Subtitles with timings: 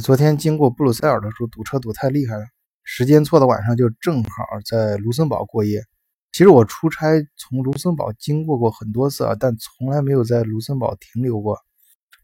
[0.00, 2.44] 昨天经过布鲁塞尔的时候，堵车堵太厉害了，
[2.82, 4.30] 时间错的晚上就正好
[4.66, 5.84] 在卢森堡过夜。
[6.32, 11.56] 其实我出差从卢森堡经过过很多次啊，但从来没有在卢森堡停留过。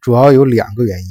[0.01, 1.07] 主要有两个原因：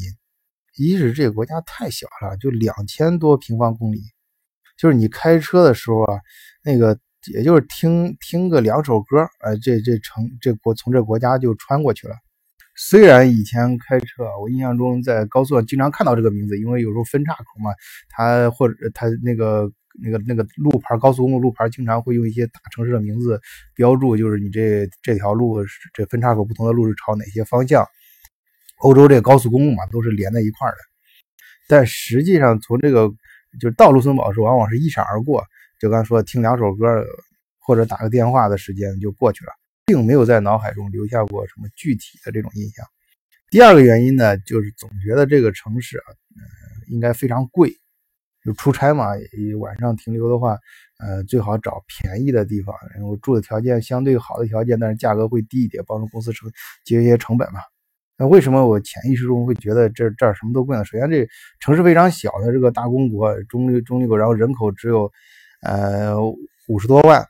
[0.76, 4.02] 一是这个国家太小了，就两千多平方公里，
[4.78, 6.20] 就是你开车的时候啊，
[6.62, 7.00] 那个
[7.34, 12.16] 也就是听听个两首歌，哎，这这城这国从这国家就穿过去了。
[12.82, 17.72] 虽然以前开车，我印象中在高速上经常看到这个名字，因为有时候分岔口嘛，
[18.08, 19.70] 它或者它那个
[20.02, 23.38] 那个那个路牌，高速公路路牌经常会用一些大城市的名字
[23.76, 25.58] 标注，就是你这这条路
[25.94, 27.86] 这分岔口不同的路是朝哪些方向。
[28.78, 30.78] 欧洲这个高速公路嘛，都是连在一块的。
[31.68, 33.10] 但实际上从这个
[33.60, 35.44] 就是到卢森堡时，往往是一闪而过，
[35.82, 37.04] 就刚才说听两首歌
[37.60, 39.52] 或者打个电话的时间就过去了。
[39.90, 42.86] 并没有在脑海中留下过什么具体的这种印象。
[43.50, 47.74] 第二个原因呢，就是总觉得这个城市啊，呃，应该非常贵。
[48.46, 49.08] 就出差嘛，
[49.60, 50.56] 晚上停留的话，
[51.00, 56.52] 呃，最好找便宜的地方，然后住的条件相对好的条件，但是价格会低一点，帮助公司成
[56.86, 57.60] 节约一些成本嘛。
[58.16, 60.86] 那为什么我潜意识中会觉得这这儿什么都贵呢？
[60.86, 61.28] 首先，这
[61.60, 65.12] 城市非常小的这个大公国，中立中立国，然后人口只有
[65.64, 66.16] 呃
[66.68, 67.26] 五十多万，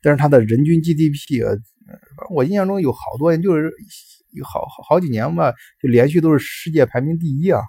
[0.00, 1.58] 但是它的人均 GDP 呃。
[1.86, 3.72] 反正我印象中有好多人，就是
[4.32, 7.62] 有好好好几年吧，就连续都是世界排名第一啊！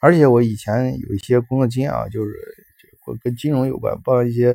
[0.00, 2.32] 而且我以前有一些工作经验啊，就是
[3.06, 4.54] 就跟金融有关，帮一些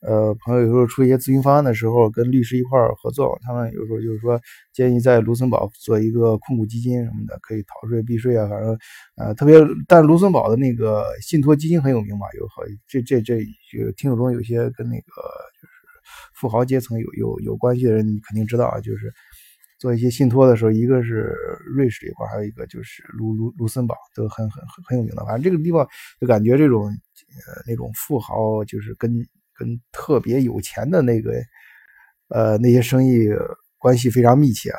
[0.00, 4.40] 呃朋友有时候出一些咨询方案的时候，跟律师一块合作，他们有时候就是说
[4.72, 8.78] 建议在卢森堡做一个控股基金什么的，可以逃税避税啊，反正
[9.16, 9.56] 呃特别，
[9.86, 13.40] 但卢森堡的那个信托基金很有名嘛，有好这这这
[13.72, 15.04] 就听友中有些跟那个。
[16.34, 19.12] 富豪阶层有有有关系的人，你肯定知道啊，就是
[19.78, 21.34] 做一些信托的时候，一个是
[21.74, 25.24] 瑞士这块，还有一个就是卢卢卢森堡，都很很很有名的。
[25.24, 25.86] 反正这个地方
[26.20, 29.10] 就感觉这种呃那种富豪，就是跟
[29.54, 31.32] 跟特别有钱的那个
[32.28, 33.28] 呃那些生意
[33.78, 34.78] 关系非常密切啊。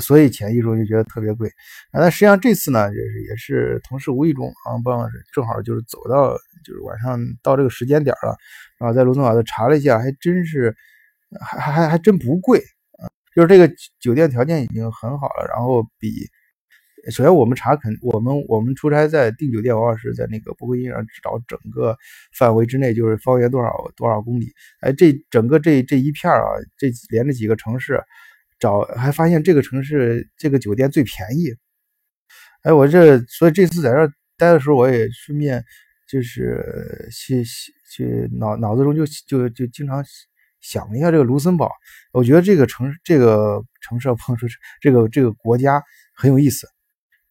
[0.00, 1.48] 所以潜意识中就觉得特别贵
[1.90, 2.00] 啊。
[2.00, 6.32] 那实际上这次呢，也是也是同事无意中啊，帮正好就是走到
[6.64, 8.36] 就是晚上到这个时间点了，
[8.78, 10.74] 啊在卢森堡查了一下，还真是
[11.40, 12.58] 还还还真不贵
[12.98, 13.04] 啊。
[13.34, 13.70] 就是这个
[14.00, 16.10] 酒店条件已经很好了，然后比
[17.10, 21.96] 首先我们查肯我们我们出差在订酒店往往是在那个博客印上找整个
[22.38, 24.52] 范围之内，就是方圆多少多少公里。
[24.80, 26.40] 哎，这整个这这一片啊，
[26.78, 28.02] 这连着几个城市。
[28.62, 31.52] 找还发现这个城市这个酒店最便宜，
[32.62, 34.06] 哎，我这所以这次在这
[34.38, 35.64] 待的时候，我也顺便
[36.08, 37.42] 就是去
[37.90, 40.04] 去脑脑子中就就就经常
[40.60, 41.68] 想一下这个卢森堡，
[42.12, 44.46] 我觉得这个城这个城市碰出
[44.80, 45.82] 这个这个国家
[46.14, 46.68] 很有意思，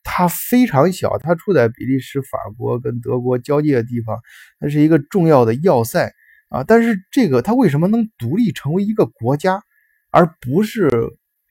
[0.04, 4.20] 它非常小，它处在比利时、法国跟德国交界的地方，
[4.60, 6.12] 它是一个重要的要塞。
[6.50, 9.64] 啊，但是这个它为什么能独立成为一个国家，
[10.10, 10.90] 而不是？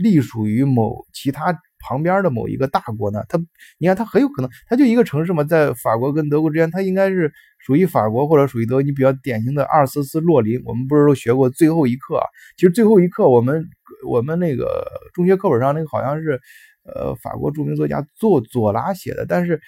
[0.03, 3.23] 隶属于某其他旁边的某一个大国呢？
[3.29, 3.39] 它，
[3.79, 8.83] 你看，它很有可能，它就一个城市嘛，在法国跟德国之间，它应该是属于法国或者属于德。
[8.83, 12.27] 你比较典型的阿尔斯斯洛林，我们不是都学过最后一课啊？
[12.57, 13.65] 其实最后一课，我们
[14.07, 16.41] 我们那个中学课本上那个好像是，
[16.85, 19.61] 呃，法国著名作家作左拉写的，但是。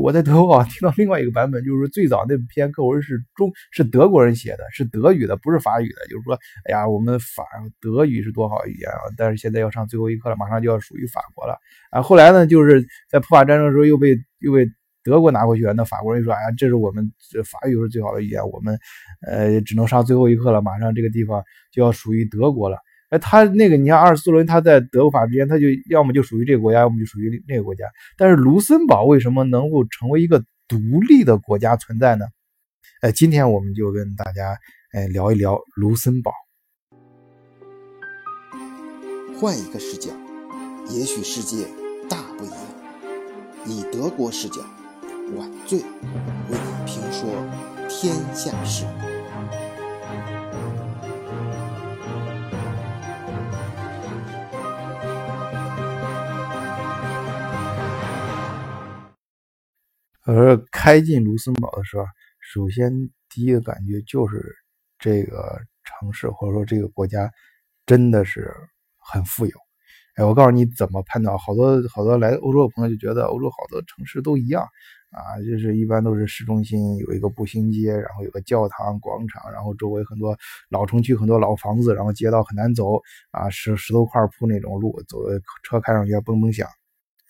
[0.00, 6.06] 我在德国好像 听到另外一个版本，就是最早那篇课文是中是德国人写的，是德语的，不是法语的。
[6.08, 7.44] 就是说，哎呀，我们法
[7.80, 9.00] 德语是多好语言啊！
[9.16, 11.58] 但是现在要上最后一课了，马上就要属于法国了
[11.90, 12.02] 啊。
[12.02, 14.66] 后来呢，就是在普法战争的时候又被又被
[15.02, 15.72] 德国拿回去了。
[15.72, 17.12] 那法国人说，哎呀，这是我们
[17.44, 18.78] 法语是最好的语言，我们
[19.26, 21.42] 呃只能上最后一课了，马上这个地方
[21.72, 22.78] 就要属于德国了。
[23.10, 27.84] 哎，他那个，你像阿尔斯伦，他在德法之间，他就要么就属于这个国家，要么就属于那个国家。
[28.16, 32.24] 但是卢森堡为什么能够成为一个独立的国家存在呢？
[33.00, 34.56] 哎，今天我们就跟大家
[34.92, 36.32] 哎聊一聊卢森堡。
[39.40, 40.10] 换一个视角，
[40.90, 41.66] 也许世界
[42.08, 42.58] 大不一样。
[43.66, 44.60] 以德国视角，
[45.36, 45.84] 晚醉为
[46.50, 47.28] 你评说
[47.88, 48.86] 天下事。
[60.24, 62.04] 而开进卢森堡的时候，
[62.40, 62.92] 首先
[63.28, 64.54] 第一个感觉就是
[64.98, 67.30] 这个城市或者说这个国家
[67.86, 68.52] 真的是
[68.98, 69.52] 很富有。
[70.16, 74.62] 哎，我告诉你怎么判断，好多好多来欧洲的朋友就觉得欧洲好多城市都一样
[75.10, 80.36] 啊，就是一般都是市中心有一个步行街，然后有个教堂广场，然后周围很多
[80.68, 83.00] 老城区很多老房子，然后街道很难走
[83.30, 85.18] 啊，石石头块铺那种路，走
[85.62, 86.68] 车开上去嘣嘣响。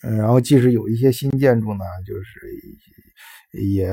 [0.02, 2.40] 嗯，然后即使有一些新建筑呢，就是
[3.52, 3.86] 也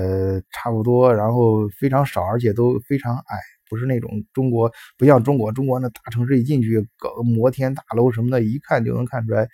[0.51, 3.37] 差不多，然后非常少，而且都非常矮，
[3.69, 9.47] 不是那种中国不像中国，中国那大城市一进去搞个摩天大楼什么的，一看就能看出来，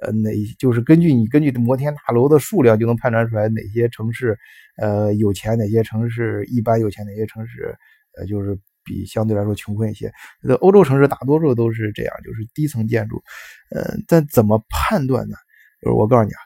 [0.00, 4.36] 呃，哪就是根据你根据摩天大楼的数量就能判断出来哪些城市
[4.78, 7.76] 呃有钱，哪些城市一般有钱，哪些城市
[8.18, 10.10] 呃就是比相对来说穷困一些。
[10.42, 13.22] 那欧洲城市大多数都是这样，就是低层建筑，
[13.70, 15.36] 呃，但怎么判断呢？
[15.80, 16.40] 就是我告诉你啊，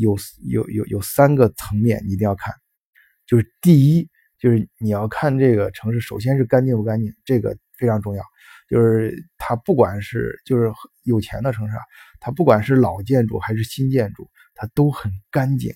[0.00, 2.54] 有有有有三个层面你一定要看，
[3.26, 4.08] 就是第一，
[4.38, 8.22] 就是你要看这个城市，首先是干净不干净，这个非常重要。
[8.70, 10.72] 就是它不管是就是
[11.04, 11.82] 有钱的城市啊，
[12.20, 15.74] 它不管是老建筑还是新建筑，它都很干净。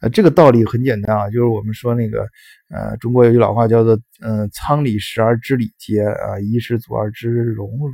[0.00, 2.28] 呃，这个道理很简单啊，就是我们说那个
[2.70, 7.92] 呃，中国有句老话叫做“嗯，仓里实而知礼节啊，衣食足而知荣辱”，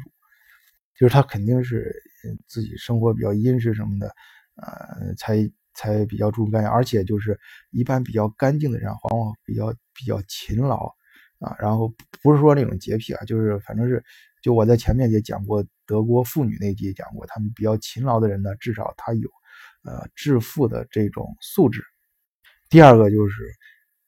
[0.98, 1.94] 就是它肯定是。
[2.46, 4.14] 自己生活比较殷实什么的，
[4.56, 7.38] 呃，才才比较注重干净，而且就是
[7.70, 10.86] 一般比较干净的人，往往比较比较勤劳
[11.38, 11.56] 啊。
[11.58, 11.92] 然后
[12.22, 14.02] 不是说那种洁癖啊，就是反正是，
[14.42, 19.28] 就我在前面也讲过德国妇女那集也讲过，他们比较勤劳的人呢，至少他有
[19.82, 21.82] 呃致富的这种素质。
[22.68, 23.34] 第二个就是。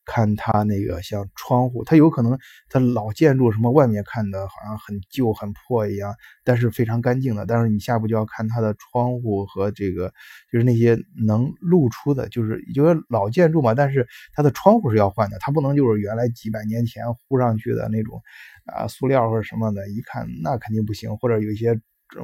[0.06, 2.38] 看它那个像窗户，它有可能
[2.70, 6.14] 它老建筑什么外面看的好像很旧很破一样，
[6.44, 7.44] 但是非常干净的。
[7.44, 10.08] 但是你下一步就要看它的窗户和这个
[10.50, 18.23] 就是那些能露出的，就是就是老建筑嘛，但是它的窗户是要换的，它不能就是原来几百年前糊上去的那种
[18.64, 21.17] 啊塑料或者什么的，一看那肯定不行。
[21.19, 21.75] 或者有一些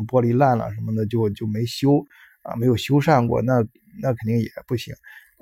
[0.06, 2.04] 玻璃烂了什么的就就没修
[2.42, 3.64] 啊，没有修缮过，那
[4.00, 4.94] 那肯定也不行。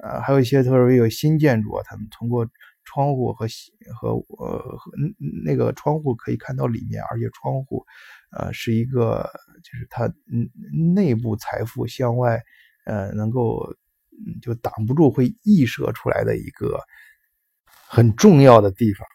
[0.02, 2.46] 呃，还有一些特别有新建筑啊，他们通过
[2.84, 3.46] 窗户和
[3.94, 4.78] 和呃
[5.44, 7.84] 那个窗户可以看到里面，而且窗户
[8.32, 9.30] 呃是一个
[9.62, 10.12] 就是它
[10.94, 12.42] 内部财富向外
[12.86, 13.74] 呃能够
[14.40, 16.80] 就挡不住会溢射出来的一个
[17.88, 19.06] 很重要的地方。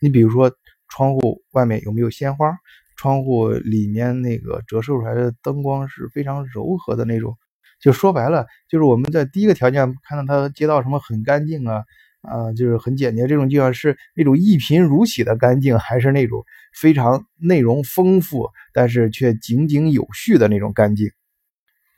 [0.00, 0.52] 你比如说
[0.88, 2.56] 窗户外面有没有鲜花？
[2.96, 7.38] 窗户里面那个折射出来的灯光是非常柔和的那种。
[7.80, 11.82] 就说白了，就是我们在第一个条件看到它街道什么很干净啊，
[12.20, 13.26] 啊，就是很简洁。
[13.26, 16.44] 这种地方是那种一贫如洗的干净，还是那种
[16.74, 21.10] 非常内容丰富，但是却井井有序的那种干净？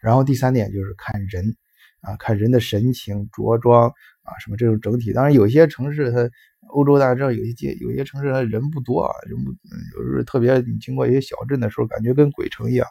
[0.00, 1.56] 然后第三点就是看人，
[2.00, 3.88] 啊，看人的神情、着装
[4.23, 5.12] 啊，什么这种整体。
[5.12, 6.31] 当然，有些城市它
[6.69, 12.87] 欧洲大家知道，有些街有些城市它人不多啊，人不有时候特别你经过一些小镇的时候，感觉跟鬼城一样。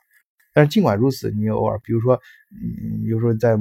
[0.54, 2.20] 但是尽管如此，你偶尔，比如说，
[2.52, 3.58] 嗯，有时候在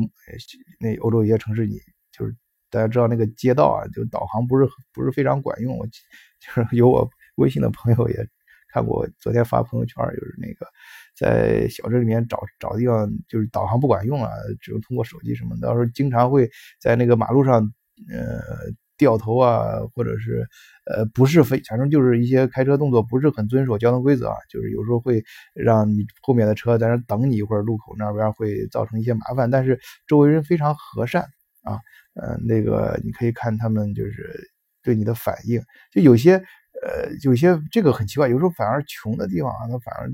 [0.78, 1.78] 那欧洲一些城市，你
[2.12, 2.34] 就是
[2.70, 5.76] 大家知道那个街道啊，就导航不是不是非常管用。
[5.78, 5.86] 我
[6.40, 8.16] 就是有我微信的朋友也
[8.72, 10.66] 看过，昨天发朋友圈，就是那个
[11.16, 16.50] 在小镇里面找找地方，就是导航不管用啊，只有通过手机什么，到时候经常会
[16.80, 17.60] 在那个马路上，
[18.08, 18.40] 呃。
[19.00, 20.46] 掉头啊，或者是，
[20.84, 25.24] 呃，不是非，反正就是一些开车动作不是很遵守交通规则啊，就是有时候会
[25.54, 29.50] 让你后面的车在那等你一会儿，路口那边会造成一些麻烦。
[29.50, 31.22] 但是周围人非常和善
[31.62, 31.80] 啊，
[32.14, 34.50] 呃，那个你可以看他们就是
[34.82, 40.12] 对你的反应，就有些，呃，有些这个很奇怪，有时候反而穷的地方啊，他反而。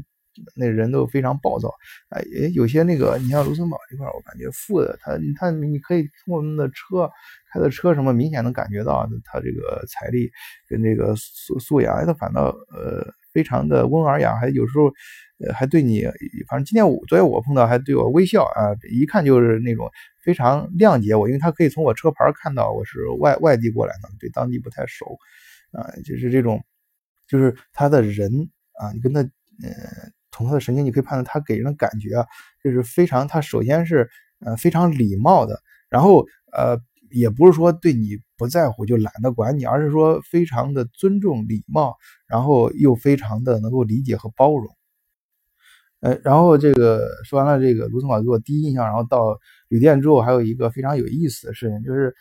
[0.54, 1.72] 那人都非常暴躁，
[2.10, 2.22] 哎，
[2.54, 7.10] 有些那个，你像卢森堡这块，我感觉富的他，他你可以通过我们的车
[7.52, 10.30] 开的车什么，明显能感觉到他这个财力
[10.68, 14.86] 跟这个素素养，他反倒呃非常的温尔雅，还有时候
[15.38, 16.02] 呃还对你，
[16.48, 19.90] 反正今天我昨天我碰到还对我微笑啊，一看就是那种
[20.22, 25.18] 非常谅解我，因为他可以从我车牌看到我是外外地过来的，对当地不太熟
[25.72, 26.62] 啊，就是这种，
[27.26, 29.30] 就是他的人啊，你跟他嗯。
[30.36, 32.26] 从他的神情，你可以判断他给人的感觉啊，
[32.62, 34.08] 就是非常，他首先是
[34.44, 36.78] 呃非常礼貌的，然后呃
[37.10, 41.96] 也不是说对你不在乎就懒得管你，而是说非常的尊重礼貌，
[42.28, 44.66] 然后又非常的能够理解和包容。
[46.00, 49.38] 呃，然后这个说完了这个卢森堡给我第一印象，然后到
[49.68, 52.14] 旅店之后，还有一个非常有意思的事情就是。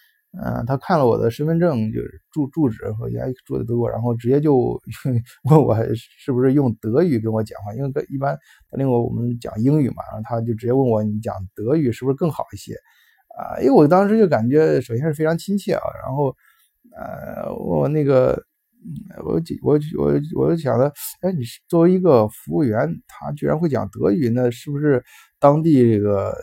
[0.43, 4.81] 嗯，他看了我的身份证，就是住住址和原来住的德国，然后直接就
[5.49, 8.37] 问我是不是用德语跟我讲话，因为一般
[8.71, 12.73] 另外我们讲英语嘛，然后他就直接问我你讲德语是不是更好一些
[13.37, 13.59] 啊？
[13.61, 16.35] 因为我当时就感觉首先是非常亲切啊，然后
[16.95, 18.37] 呃问我那个
[19.23, 25.01] 我我我我就想着，哎，你作为一个服务员，他居然会讲德语，那是不是
[25.39, 26.35] 当地这个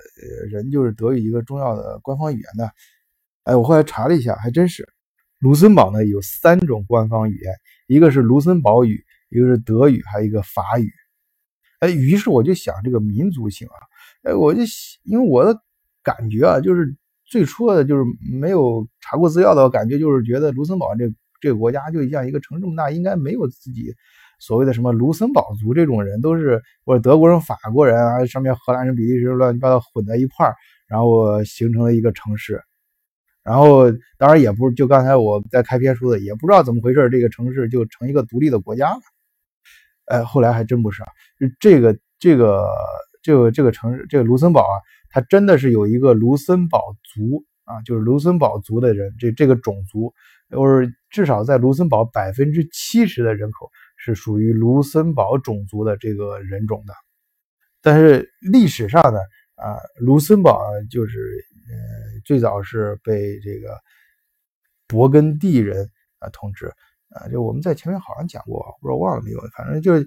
[0.50, 2.70] 人就是德语一个重要的官方语言呢？
[3.44, 4.88] 哎，我后来查了一下，还真是，
[5.40, 7.52] 卢森堡呢有三种官方语言，
[7.88, 10.88] 一个是卢森堡语，一个是德语，还有一个法语。
[11.80, 13.74] 哎，于是我就想这个民族性啊，
[14.22, 14.60] 哎，我就
[15.02, 15.60] 因为我的
[16.04, 16.94] 感觉啊，就是
[17.26, 23.92] 最初的就是没有查过资料的感觉，就是觉得卢森堡这这个国家就像一个城这么大，应该没有自己
[24.38, 30.54] 所谓的什么卢森堡族这种人，都是或者德国人、法国人啊，上面荷兰人、比利时人乱七八糟混在一块儿，
[30.86, 32.62] 然后形成了一个城市。
[33.44, 39.00] 然后当然也不就刚才我在开篇说的，也不知道怎么回事，这个城市就成一个独立的国家了。
[40.06, 41.08] 哎，后来还真不是啊，
[41.60, 42.68] 这个这个。
[43.24, 44.74] 这个这个城市，这个卢森堡啊，
[45.08, 50.12] 它真的是有一个卢森堡族啊，就是卢森堡族的人，这这个种族，
[50.50, 56.92] 就是至少在卢森堡百分之七十的人口是属于卢森堡种族的这个人种的。
[57.80, 59.20] 但是历史上呢，
[59.54, 61.44] 啊，卢森堡就是
[62.24, 63.78] 最早是被这个
[64.88, 66.66] 勃艮第人啊统治
[67.10, 70.06] 啊，就我们在前面好像讲过，不知道忘了没有，反正就是。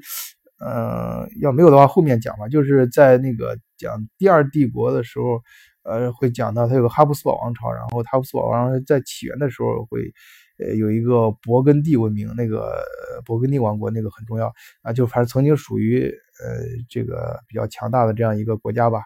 [0.57, 2.48] 呃，要没有的话，后面讲吧。
[2.48, 5.41] 就是在那个讲第二帝国的时候，
[5.84, 10.13] 呃，会讲到它有个哈布斯堡王朝，然后哈布斯堡王朝在起源的时候会，
[10.57, 11.12] 呃，有一个
[11.43, 12.81] 勃艮第文明，那个
[13.25, 19.01] 勃艮第王国那个很重要啊，就反正曾经属于呃这个比较强大的这样一个国家吧。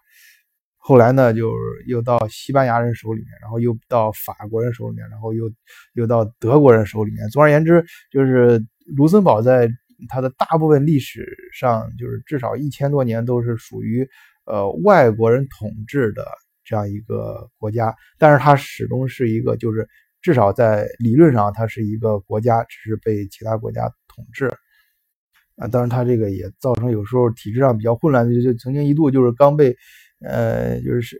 [0.79, 1.53] 后来呢，就
[1.85, 5.51] 又到西班牙人手里面，然后又到法国人手里面，然后又
[5.93, 7.29] 又到德国人手里面。
[7.29, 8.65] 总而言之，就是
[8.97, 9.69] 卢森堡在。
[10.07, 14.07] 它的大部分历史上，就是至少一千多年都是属于
[14.45, 16.25] 呃外国人统治的
[16.63, 19.85] 这样一个国家，但是它始终是一个，就是
[20.21, 24.45] 至少在理论上它是一个国家，只是被其他国家统治
[25.57, 25.67] 啊。
[25.67, 29.75] 当然，它这个也造成有时候体制上比较混乱，就就曾经一度就是刚被。
[30.21, 31.17] 呃，就是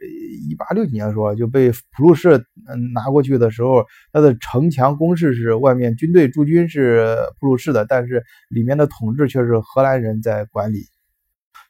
[0.50, 2.36] 一八六几年的时候就被普鲁士
[2.68, 10.80] 嗯拿过去的时候，它的城墙工事是外面军队驻军是普鲁士的，但是里面的统治却是荷兰人在管理。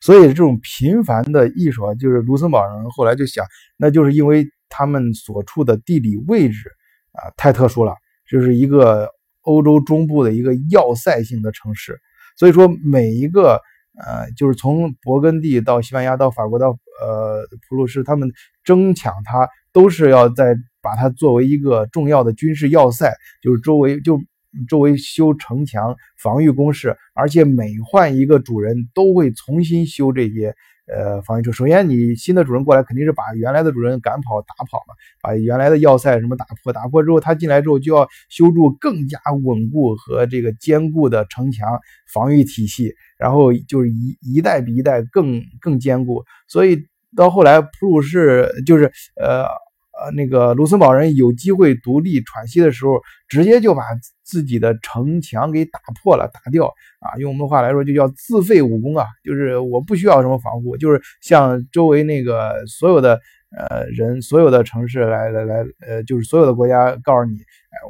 [0.02, 3.46] 所以这种频繁的艺术啊，就是卢森堡人后来就想，
[3.78, 6.72] 那就是因为他们所处的地理位置
[7.12, 7.94] 啊太特殊了，
[8.28, 9.08] 就是一个
[9.42, 12.00] 欧洲中部的一个要塞性的城市，
[12.36, 13.62] 所以说每一个。
[14.02, 18.30] 呃，就是从勃艮第到西班牙到法国到呃普鲁士，他们
[18.64, 24.20] 争抢它，都是要在把它作为一个重要的军事要塞，就是周围就
[24.68, 30.56] 周围修城墙、防御工事，而且每换一个主人都会重新修这些
[30.96, 31.52] 呃防御车。
[31.52, 41.80] 首先，你新的主人过来，肯定是把原来的主人赶跑、打跑嘛，把原来的要塞什么打破，打破之后，他进来之后就要修筑更加稳固和这个坚固的城墙
[42.14, 42.94] 防御体系。
[43.18, 46.86] 然后就是一一代比一代更更坚固，所以
[47.18, 48.86] 到后来普鲁士就是
[49.20, 53.84] 呃呃那个卢森堡人有机会独立喘息的时候，直接就把
[54.30, 56.68] 自己的城墙给打破了、打掉
[57.00, 63.20] 啊，用我们的话来说就叫自废武功啊，就是我不需要什么防护，就是向周围那个所有的
[63.58, 67.40] 呃人、所有的城市来来来呃，就是所有的国家告诉你。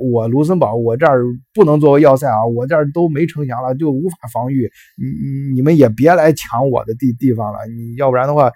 [0.01, 4.69] 我卢森堡，我这儿不能作为要塞啊，我这儿都没城墙了，就无法防御。
[4.97, 8.51] 你你你们也别来抢我的地地方了，你要不然的话，呃，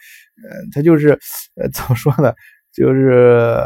[0.73, 1.11] 他就是
[1.55, 2.33] 呃怎么说呢，
[2.73, 3.57] 就是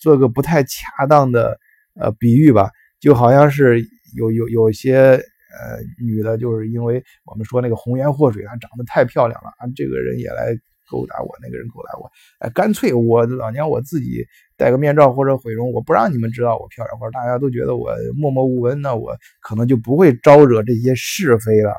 [0.00, 1.58] 做个不太恰当的
[1.98, 3.80] 呃比喻吧，就好像是
[4.14, 10.56] 有有有些呃女的，就是因为我们说那个红颜祸水，啊长得太漂亮了啊，这个人也来。
[10.92, 14.26] 勾搭我那个人勾搭我，哎，干脆我老娘我自己
[14.56, 21.72] 戴个面罩或者毁容，我不让你们知道我漂亮，或者大家都觉得我默默无闻，那我可能就不会招惹这些是非了。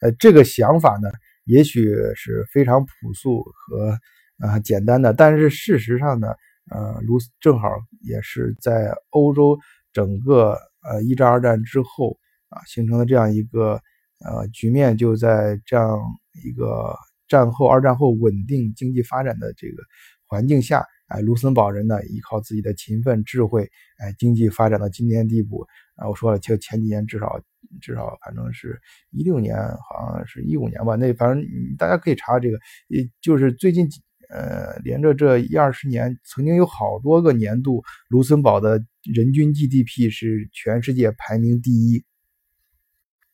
[0.00, 1.10] 呃，这个想法呢，
[1.44, 3.98] 也许是非常朴素和
[4.38, 6.28] 啊简单的，但是事实上呢，
[6.70, 7.68] 呃，卢正好
[8.00, 9.58] 也是在欧洲
[9.92, 12.18] 整个呃一战二战之后
[12.48, 13.80] 啊形成的这样一个
[14.24, 15.98] 呃局面，就在这样
[16.44, 16.94] 一个。
[17.28, 19.82] 战后、二战后稳定经济发展的这个
[20.26, 23.62] 环境下，哎，卢森堡人呢依靠自己的勤奋、智慧，
[23.96, 25.66] 哎，经济发展到今天地步。
[25.94, 27.40] 啊，我说了，就前几年至少
[27.80, 28.78] 至少反正是
[29.12, 30.94] 一六年，好像是一五年吧。
[30.94, 31.42] 那反正
[31.78, 32.58] 大家可以查这个，
[32.88, 42.04] 也就是最近几呃，连着这一二十年，曾经有好多个年度，卢森堡的人均 GDP 是全世界排名第一，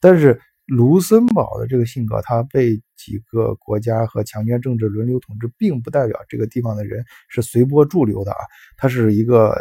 [0.00, 0.40] 但是。
[0.70, 8.36] 卢森堡的这个性格，他被几个国家和强权政治轮流统治，并不代表这个地方的人是随波逐流的啊。
[8.76, 9.58] 他是一个，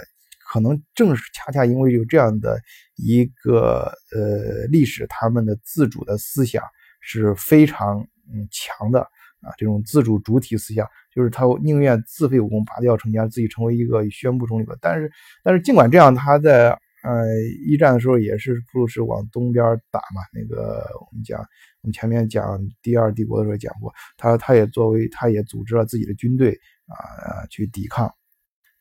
[0.51, 2.59] 可能正是恰恰因为有这样的
[2.97, 6.61] 一个呃历史，他们的自主的思想
[6.99, 9.07] 是非常嗯强的
[9.47, 9.53] 啊。
[9.57, 14.65] 这种自主主体思想，就是他宁愿自废武功，拔掉城墙，自己成为一个宣布总理。
[14.81, 15.11] 但是，
[15.43, 16.77] 但是尽管这样，他在。
[17.03, 17.23] 呃，
[17.65, 20.21] 一战的时候也是普鲁士往东边打嘛。
[20.33, 21.39] 那个我们讲，
[21.81, 28.11] 我们前面讲第二帝国的时候讲过，他他也作为他也组织了自己的军队啊去抵抗，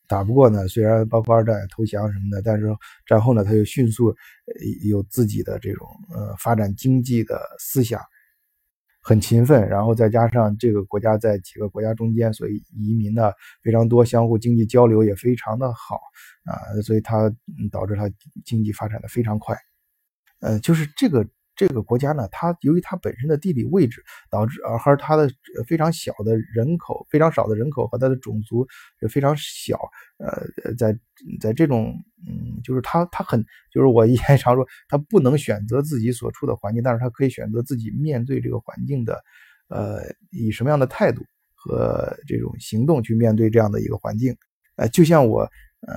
[0.09, 0.67] 打不过呢。
[0.67, 2.67] 虽然包括二战投降什么的，但是
[3.07, 4.13] 战后呢，他又迅速
[4.89, 8.01] 有自己的这种呃发展经济的思想。
[9.07, 13.33] 很勤奋，然后再加上这个国家在几个国家中间，所以移民的
[13.63, 16.01] 非常多，相互经济交流也非常的好
[16.45, 17.31] 啊，所以它
[17.71, 18.11] 导致它
[18.45, 19.57] 经济发展的非常快，
[20.41, 21.25] 呃，就是这个。
[21.57, 25.29] 这个国家呢，它由于它本身的地理位置，导致而和它的
[25.67, 28.67] 非常小的人口、非常少的人口和它的种族
[29.01, 29.79] 也非常小，
[30.19, 30.97] 呃，在
[31.41, 31.95] 在这种
[32.29, 39.19] 嗯，就是它它很，就是我 以前常说，它不能选择自己所处的环境，但是它可以选择自己面对这个环境的，
[39.69, 44.37] 呃，以什么样的态度和这种行动去面对这样的一个环境，
[44.77, 45.41] 呃，就像我，
[45.87, 45.97] 呃，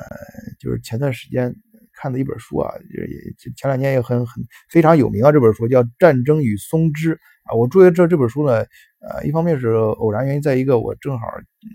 [0.57, 1.53] 就是前段时间。
[1.99, 5.33] 看的一本书啊，也也前两年也很很非常有名啊。
[5.33, 7.13] 这本书叫《战争与松枝》
[7.43, 7.53] 啊。
[7.53, 8.65] 我注意这这本书呢，
[9.01, 11.27] 呃，一方面是偶然原因，在一个我正好
[11.61, 11.69] 嗯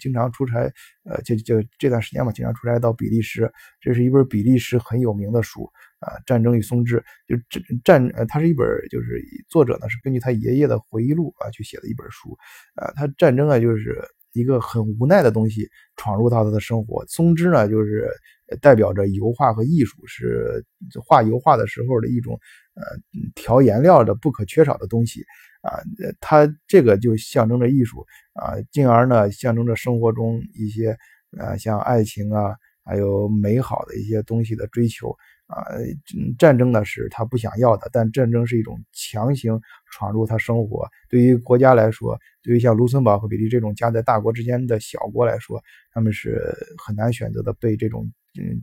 [0.00, 0.60] 经常出差，
[1.04, 3.52] 呃，就就这段时间嘛，经常出差到比利时。
[3.80, 6.96] 这是一本比利时很有名的书啊，《战争与松枝》
[7.28, 12.38] 就战战，呃，它是一本就是作者呢是根据他爷爷的回忆录啊去写的一本书
[12.76, 12.90] 啊。
[12.96, 14.00] 他战争啊就是
[14.32, 18.08] 一个很无奈的东西闯入到他的生活，松枝呢就是。
[18.60, 20.64] 代表着油画和艺术，是
[21.04, 22.38] 画油画的时候的一种
[22.74, 22.82] 呃
[23.34, 25.24] 调颜料的不可缺少的东西
[25.62, 25.78] 啊。
[26.20, 28.04] 它这个就象征着艺术
[28.34, 30.96] 啊，进而呢象征着生活中一些
[31.38, 32.54] 呃像爱情啊，
[32.84, 35.10] 还有美好的一些东西的追求
[35.46, 35.62] 啊。
[36.38, 39.60] 战争呢是他不想要的，但战争是一种强行
[39.92, 40.88] 闯入他生活。
[41.08, 48.10] 对于国家来说，对于像卢森堡和比利这种夹在大国之间的小国来说，他们是很难选择的被这种。
[48.38, 48.62] 嗯，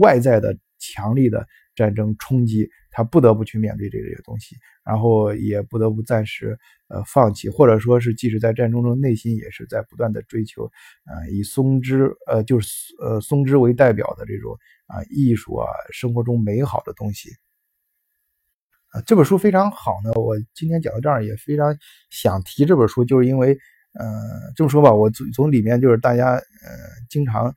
[0.00, 10.64] 外在的强力的战争冲击，他不得不去面对这些东西，然后也不得不暂时呃放弃，或者说是即使在战争中，内心也是在不断的追求
[11.06, 17.30] 呃，以松枝呃就是呃松枝为代表的这种啊艺术啊，生活中美好的东西
[18.88, 19.00] 啊。
[19.06, 21.76] 这本书非常好呢，我今天讲到这儿也非常
[22.10, 23.56] 想提这本书，就是因为
[23.94, 26.42] 呃这么说吧，我从从里面就是大家呃
[27.08, 27.54] 经常。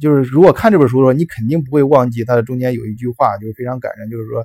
[0.00, 4.10] 就是如果看这本书的时候，你肯定不会忘记它的中间有一句话，就是非常感人。
[4.10, 4.44] 就是说，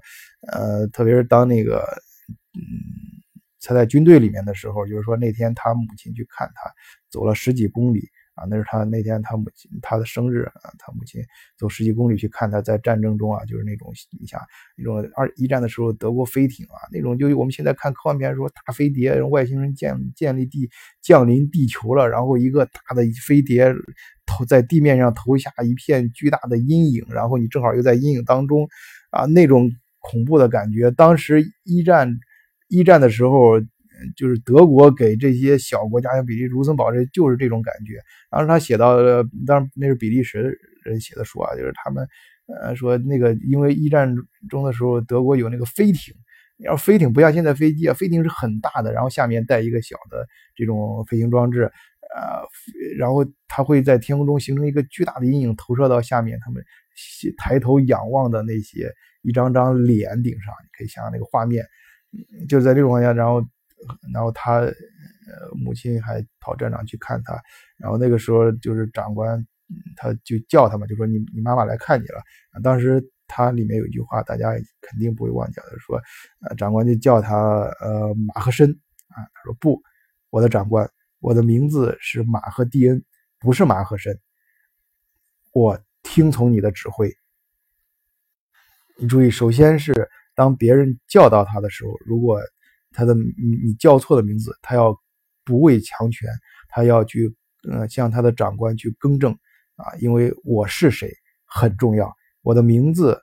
[0.52, 1.86] 呃，特别是当那个，
[2.54, 2.62] 嗯，
[3.62, 6.72] 他在军队里面的时候，就是说那天他母亲去看他，
[7.10, 8.10] 走了十几公里
[8.42, 11.22] 啊，那是他那天他母亲他的生日啊，他母亲
[11.58, 14.42] 走十几公里去看他，在战争中啊，就是那种你想
[14.76, 20.70] 那种二一战的时候德国飞艇啊，那种就我们现在看科幻片说大飞碟，外星人建建立地
[21.02, 23.74] 降临地球了，然后一个大的飞碟。
[24.28, 28.66] 投在地面上投下一片巨大的阴影，然后你正好又在阴影当中，
[29.10, 30.90] 啊，那种恐怖的感觉。
[30.92, 32.18] 当时一战
[32.70, 33.60] 一战的时候，
[34.16, 38.02] 就是德国给这些小国家，像比利卢森堡，这就是这种感觉。
[38.30, 38.98] 当时他写到，
[39.46, 42.08] 当然那是比利时人写的书啊，就是他们
[42.62, 44.14] 呃说那个，因为一战
[44.50, 46.14] 中的时候，德国有那个飞艇，
[46.60, 51.72] 要飞艇不像现在飞机啊，飞艇是很大的，然后下面带一个小的这种飞行装置。
[52.14, 52.44] 呃，
[52.98, 56.62] 然后它会在天空中形成一个巨大的阴影，投射到下面，他们
[57.38, 61.66] 抬头仰望的那些一张张脸顶上，你可以想象那个画面。
[62.50, 63.42] 就在这种情况下，然后，
[64.14, 64.74] 然后他呃
[65.56, 67.40] 母亲还跑战场去看他，
[67.78, 69.46] 然后那个时候就是长官，
[69.96, 72.22] 他就叫他嘛，就说你你妈妈来看你了。
[72.64, 76.02] 当时他里面有一句话，大家肯定不会忘记的，说，
[76.58, 77.38] 长官就叫他
[77.80, 78.70] 呃马赫申
[79.08, 79.82] 啊，他说不，
[80.30, 80.90] 我的长官。
[81.20, 83.06] 我的名字是马赫蒂恩，
[83.40, 84.20] 不是马赫申。
[85.54, 87.16] 我听从你的指挥。
[88.98, 92.42] 你注意，首先是当别人叫到他的时候，如果
[92.92, 94.96] 他的你你叫错的名字，他要
[95.44, 96.30] 不畏强权，
[96.70, 97.34] 他要去
[97.70, 99.32] 呃向他的长官去更正
[99.76, 101.12] 啊，因为我是谁
[101.46, 102.14] 很重要。
[102.44, 103.20] 我的名字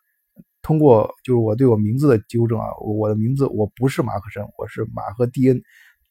[0.62, 5.60] 通过就是我对我名字的纠正啊，我的名字我不是马克申，我是马赫蒂恩。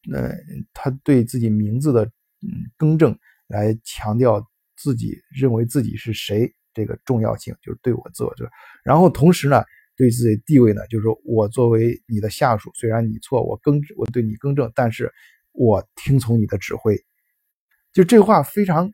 [0.09, 0.29] 那
[0.73, 2.05] 他对自己名字的
[2.41, 3.17] 嗯更正，
[3.47, 4.41] 来强调
[4.77, 8.45] 自己认为自己是谁这个重要性，就是对我自我就，
[8.83, 9.63] 然后同时呢，
[9.97, 15.11] 对自己地位呢，就是说我作为你的下属，虽然你错，我更我对你更正，但是
[15.51, 16.95] 我听从你的指挥。
[17.91, 18.89] 就这话非常，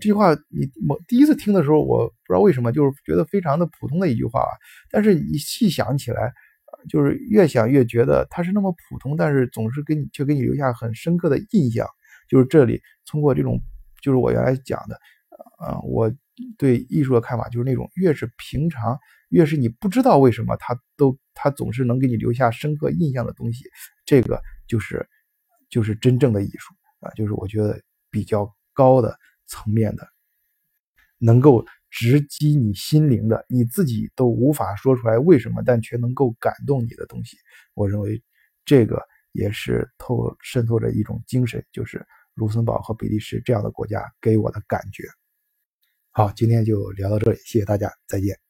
[0.00, 4.52] 句话你我第一次听的时候，我不知道为什么，就是觉得非常的普通的一句话啊，
[4.90, 6.32] 但是你细想起来。
[6.90, 11.86] 就是越想越觉得它是那么普通，但是总是给你却给你留下很深刻的印象。
[12.28, 13.58] 就是这里通过这种，
[14.02, 14.96] 就是我原来讲的，
[15.58, 16.12] 啊，我
[16.58, 18.98] 对艺术的看法就是那种越是平常，
[19.34, 23.64] 越是你不知道为什么他都他总是能给你留下深刻印象的东西，
[24.06, 25.04] 这个就是
[25.68, 30.06] 就是真正的艺术啊，就是我觉得比较高的层面的，
[31.18, 37.36] 能够直击你心灵的，你自己都无法说出来为什么，但却能够感动你的东西。
[37.74, 38.22] 我认为
[38.64, 45.02] 这个也是透渗透着一种精神，就是卢森堡和比利时这样的国家给我的感觉。
[46.12, 48.43] 好，今天就聊到这里，谢谢大家，再见。